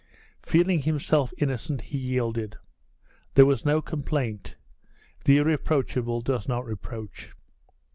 [0.41, 2.55] Feeling himself innocent, he yielded.
[3.35, 4.55] There was no complaint
[5.25, 7.33] the irreproachable does not reproach.